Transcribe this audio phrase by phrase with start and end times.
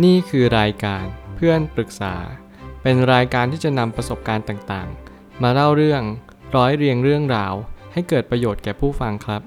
[0.00, 1.04] นี่คือรายการ
[1.36, 2.14] เพื่อนปรึกษา
[2.82, 6.02] เป็นรายการที่จะนำประสบการณ์ต่างๆ มาเล่าเรื่อง
[6.56, 7.54] ร้อยเรียงเรื่องราว
[7.92, 9.42] ให้เกิดประโยชน์แก่ผู้ฟังครับ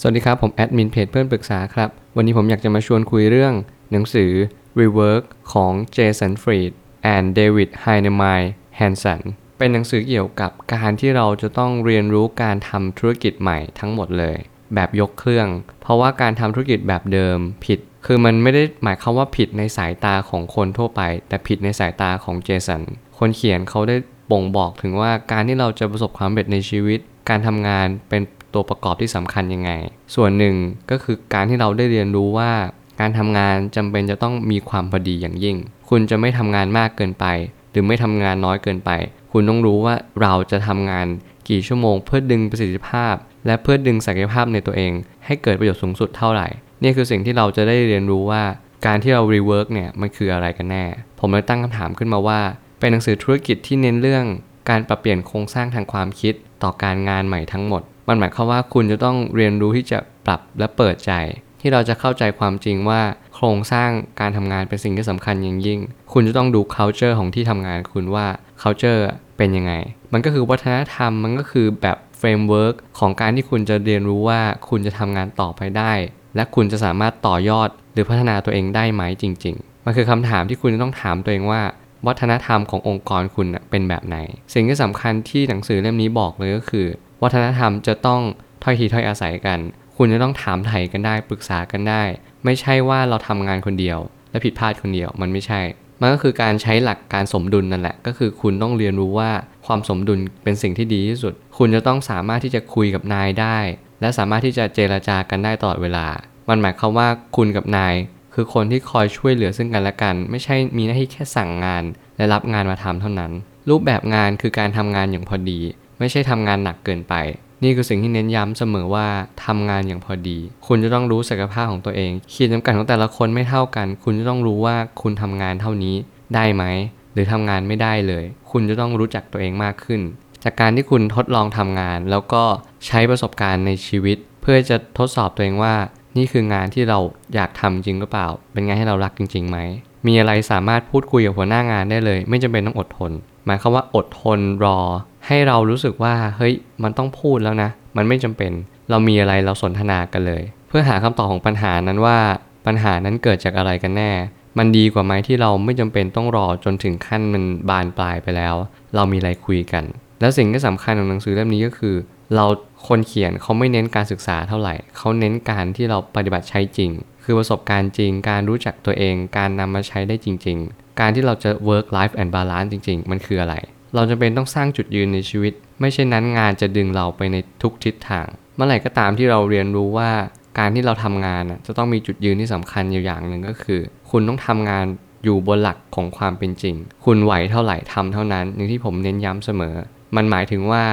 [0.00, 3.54] สวัสดีครับ ผมแอดมินเพจเพื่อนปรึกษาครับ วันนี้ผมอยากจะมาชวนคุยเรื่อง
[3.92, 4.32] หนังสือ
[4.80, 6.72] Rework ของ Jason Fried
[7.14, 8.44] and David Heinemeier
[8.78, 9.20] Hansen
[9.58, 14.36] เป็นหนังสือเกี่ยวกับการที่เราจะต้องเรียนรู้การทำธุรกิจใหม่ทั้งหมดเลย
[14.74, 15.48] แบบยกเครื่อง
[15.82, 22.82] เพราะว่าการทำธุรกิจแบบเดิมผิด คือมันไม่ได้หมายความว่าผิดในสายตาของคนทั่วไป แต่ผิดในสายตาของเจสัน
[23.18, 23.96] คนเขียนเขาได้
[24.30, 28.22] บ่งบอกถึงว่าการที่เราจะประสบความสำเร็จในชีวิต การทำงานเป็น
[28.54, 29.70] ตัวประกอบที่สำคัญยังไง
[30.14, 30.56] ส่วนหนึ่ง
[30.90, 32.52] ก็คือการที่เราได้เรียนรู้ว่า
[33.00, 35.56] การทำงานจำเป็นจะต้องมีความพอดีอย่างยิ่ง
[35.88, 37.26] คุณจะไม่ทำงานมากเกินไป
[37.70, 38.90] หรือไม่ทำงานน้อยเกินไป
[39.32, 41.06] คุณต้องรู้ว่าเราจะทำงาน
[41.48, 43.14] กี่ชั่วโมง เพื่อดึงประสิทธิภาพ
[43.46, 44.92] และเพื่อดึงศักยภาพในตัวเอง
[45.26, 46.48] ให้เกิดประโยชน์สูงสุดเท่าไหร่
[46.82, 48.42] นี่คือสิ่งที่เราจะได้เรียนรู้ว่า
[48.86, 50.84] การที่เรา rework เนี่ยมันคืออะไรกันแน่
[51.18, 52.40] ผมเลยตั้งคำถามขึ้นมาว่า
[52.80, 54.24] เป็นหนังสือธุรกิจที่เน้นเรื่อง
[54.70, 61.12] การปรับเปลี่ยนโครงสร้างทางความคิดต่อการงานใหม่ทั้งหมด มันหมายความว่าคุณจะต้องเรียนรู้ที่จะปรับและเปิดใจ
[61.60, 63.00] ที่เราจะเข้าใจความจริงว่า
[63.34, 65.80] โครงสร้างการทำงานเป็นสิ่งที่สำคัญอย่างยิ่ง
[66.12, 68.26] คุณจะต้องดู culture ของที่ทำงานคุณว่า
[68.62, 69.02] culture
[69.36, 69.72] เป็นยังไง
[70.12, 75.92] มันก็คือวัฒนธรรมมันก็คือแบบ framework ของการที่คุณจะเรียนรู้ว่าคุณจะทำงานต่อไปได้
[76.36, 81.62] และคุณจะสามารถต่อยอดหรือพัฒนาตัวเองได้ไหมจริง ๆ มันคือคำถามที่คุณจะต้องถามตัวเองว่า
[82.06, 84.16] วัฒนธรรมขององค์กรคุณเป็นแบบไหน
[84.54, 86.86] สิ่งที่สำคัญที่หนังสือเล่มนี้บอกเลยก็คือ
[87.22, 88.20] วัฒนธรรมจะต้อง
[88.62, 89.58] ถ้อยทีถ้อยอาศัยกัน
[89.96, 92.02] คุณจะต้องถามไถ่กันได้ปรึกษากันได้
[92.44, 93.98] ไม่ใช่ว่าเราทำงานคนเดียว
[94.30, 95.60] และผิดพลาดคนเดียวมันไม่ใช่
[96.00, 99.30] มันก็คือการใช้หลักการสมดุลนั่นแหละ ก็คือคุณต้องเรียนรู้ว่า
[99.66, 103.58] ความสมดุลเป็นสิ่งที่ดีที่สุด คุณจะต้องสามารถที่จะคุยกับนายได้
[104.04, 106.06] และสามารถที่จะเจรจากันได้ตลอดเวลา
[106.48, 107.94] มันหมายความว่าคุณกับนาย
[108.34, 111.84] คือคนที่คอยช่วยเหลือซึ่งกันและกัน ไม่ใช่มีหน้าที่แค่สั่งงาน
[112.16, 113.32] และรับงานมาทำเท่านั้น
[113.70, 115.60] รูปแบบงานคือการทำงานอย่างพอดี
[115.98, 117.14] ไม่ใช่ทำงานหนักเกินไป
[117.62, 119.06] นี่คือสิ่งที่เน้นย้ำเสมอว่า
[119.44, 125.94] ทำงานอย่างพอดี คุณจะต้องรู้ศักยภาพของตัวเองขีดจำกัดของแต่ละคนไม่เท่ากัน คุณจะต้องรู้ว่าคุณทำงานเท่านี้
[126.34, 126.64] ได้ไหม
[127.12, 130.00] หรือทำงานไม่ได้เลย คุณจะต้องรู้จักตัวเองมากขึ้น
[130.44, 132.42] จากการที่คุณทดลองทำงาน แล้วก็
[132.86, 135.74] ใช้ประสบการณ์ในชีวิต เพื่อจะทดสอบตัวเองว่า
[136.16, 136.98] นี่คืองานที่เรา
[137.34, 139.58] อยากทำจริงหรือเปล่า เป็นงานให้เรารักจริงๆไหม
[140.06, 143.12] มีอะไรสามารถพูดคุยกับหัวหน้างานได้เลย ไม่จำเป็นต้องอดทน
[143.46, 144.78] หมายความว่าอดทนรอ
[145.26, 148.52] ให้เรารู้สึกว่าเฮ้ยมันต้องพูดแล้วนะ มันไม่จำเป็น
[148.90, 152.18] เรามีอะไรเราสนทนากันเลย เพื่อหาคำตอบของปัญหานั้นว่า
[152.66, 154.10] ปัญหานั้นเกิดจากอะไรกันแน่
[154.58, 158.54] มันดีกว่าไหมที่เราไม่จำเป็นต้องรอจนถึงขั้นมันบานปลายไปแล้ว
[158.94, 159.84] เรามีอะไรคุยกัน
[160.20, 161.96] แล้วสิ่งที่สำคัญของหนังสือเล่มนี้ก็คือ
[162.34, 162.46] เรา
[162.88, 166.90] คนเขียนเขาไม่เน้นการศึกษาเท่าไหร่ เขาเน้นการที่เราปฏิบัติใช้จริง
[167.24, 173.54] คือประสบการณ์จริง การรู้จักตัวเอง การนำมาใช้ได้จริง ๆ การที่เราจะ work life and balance จริง ๆ มันคืออะไร
[173.94, 178.26] เราจะเป็นต้องสร้างจุดยืนในชีวิต ไม่ใช่นั้นงานจะดึงเราไปในทุกทิศทาง
[178.56, 180.10] เมื่อไหร่ก็ตามที่เราเรียนรู้ว่า
[180.58, 183.80] การที่เราทำงานจะต้องมีจุดยืนที่สำคัญอยู่อย่างหนึ่งก็คือ
[184.10, 184.86] คุณต้องทำงาน
[185.24, 186.74] อยู่บนหลักของความเป็นจริง
[187.04, 189.74] คุณไหวเท่าไหร่ทำเท่านั้นอย่างที่ผมเน้นย้ำเสมอ
[190.16, 190.84] มันหมายถึงว่า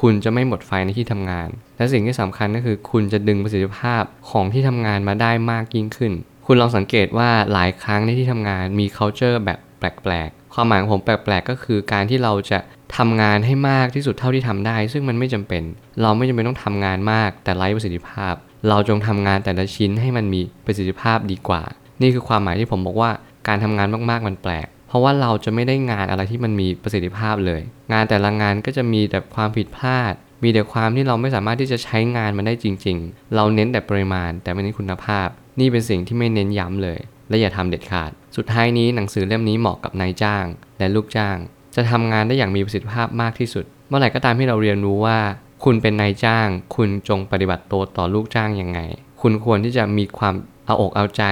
[0.00, 6.12] คุณจะไม่หมดไฟในที่ทำงาน และสิ่งที่สำคัญก็คือ คุณจะดึงประสิทธิภาพของที่ทำงานมาได้มากยิ่งขึ้น
[6.46, 12.58] คุณลองสังเกตว่าหลายครั้งในที่ทำงานมี culture แบบแปลกๆ ความหมายของผมแปลกๆ ก็คือการที่เราจะ
[12.96, 15.62] ทำงานให้มากที่สุดเท่าที่ทำได้ ซึ่งมันไม่จำเป็น
[16.02, 18.34] เราไม่จำเป็นต้องทำงานมากแต่ไร้ประสิทธิภาพ
[18.68, 21.62] เราจงทำงานแต่ละชิ้นให้มันมีประสิทธิภาพดีกว่า
[22.02, 23.10] นี่คือความหมายที่ผมบอกว่า
[23.48, 35.28] การทำงานมากๆมันแปลก เพราะว่าเราจะไม่ได้งานอะไรที่มันมีประสิทธิภาพเลย งานแต่ละงานก็จะมีแต่ความผิดพลาด มีแต่ความที่เราไม่สามารถที่จะใช้งานมันได้จริง ๆ เราเน้นแต่ปริมาณ แต่ไม่เน้นคุณภาพ
[35.60, 36.98] นี่เป็นสิ่งที่ไม่เน้นย้ำเลย
[37.28, 40.44] และอย่าทำเด็ดขาด สุดท้ายนี้หนังสือเล่มนี้เหมาะกับนายจ้าง
[40.78, 41.36] และลูกจ้าง
[41.74, 45.18] จะทำงานได้อย่างมีประสิทธิภาพมากที่สุด เมื่อไหร่ก็ตามที่เราเรียนรู้ว่า
[45.64, 48.80] คุณเป็นนายจ้าง คุณจงปฏิบัติตัวต่อลูกจ้างยังไง
[49.22, 50.34] คุณควรที่จะมีความ
[50.66, 51.24] เอาอกเอาใจ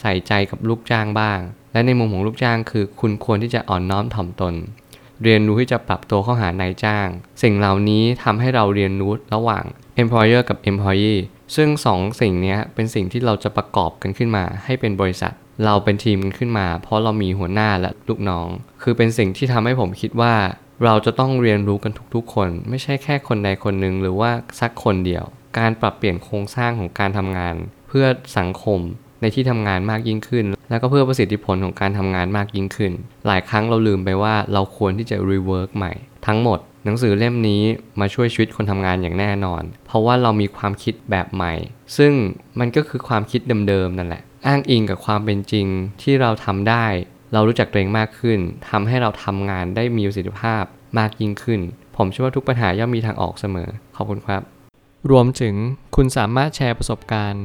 [0.00, 1.40] ใส่ใจกับลูกจ้างบ้าง
[1.72, 4.54] และในมุมของลูกจ้างคือ คุณควรที่จะอ่อนน้อมถ่อมตน
[5.22, 7.08] เรียนรู้ที่จะปรับตัวเข้าหานายจ้าง
[7.42, 9.64] สิ่งเหล่านี้ทำให้เราเรียนรู้ระหว่าง
[10.02, 11.20] employer กับ employee
[11.56, 15.32] ซึ่งสองสิ่งนี้เป็นสิ่งที่เราจะประกอบกันขึ้นมา ให้เป็นบริษัท
[15.64, 18.48] เราเป็นทีมกันขึ้นมา เพราะเรามีหัวหน้าและลูกน้อง
[18.82, 20.34] คือเป็นสิ่งที่ทำให้ผมคิดว่า
[20.84, 24.30] เราจะต้องเรียนรู้กันทุกๆ คน ไม่ใช่แค่คนใดคนหนึ่งหรือว่า
[24.60, 25.24] สักคนเดียว
[25.58, 27.54] การปรับเปลี่ยนโครงสร้างของการทำงาน
[27.92, 28.06] เพื่อ
[28.38, 28.80] สังคม
[29.20, 32.92] ในที่ทำงานมากยิ่งขึ้น แล้วก็เพื่อประสิทธิผลของการทำงานมากยิ่งขึ้น
[33.26, 35.92] หลายครั้งเราลืมไปว่าเราควรที่จะ rework ใหม่
[36.26, 37.62] ทั้งหมด หนังสือเล่มนี้
[38.00, 41.54] มาช่วยชีวิตคนทำงานอย่างแน่นอน เพราะว่าเรามีความคิดแบบใหม่
[41.96, 42.12] ซึ่ง
[42.58, 45.66] มันก็คือความคิดเดิมๆนั่นแหละ อ้างอิงกับความเป็นจริง
[46.02, 46.86] ที่เราทำได้
[47.32, 48.38] เรารู้จักตัวเองมากขึ้น
[48.70, 50.64] ทำให้เราทำงานได้มีประสิทธิภาพ
[50.98, 51.60] มากยิ่งขึ้น
[51.96, 54.42] ผมเชื่อว่าทุกปัญหาย่อมมีทางออกเสมอขอบคุณครับ
[55.10, 55.54] รวมถึง
[55.96, 57.44] คุณสามารถแชร์ประสบการณ์